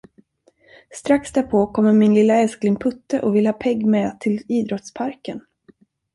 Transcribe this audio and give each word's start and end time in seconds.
Strax 0.91 1.31
därpå 1.31 1.67
kommer 1.67 1.93
min 1.93 2.13
lilla 2.13 2.33
älskling 2.35 2.75
Putte 2.75 3.21
och 3.21 3.35
vill 3.35 3.45
ha 3.47 3.53
Pegg 3.53 3.85
med 3.85 4.19
till 4.19 4.41
Idrottsparken. 4.47 5.41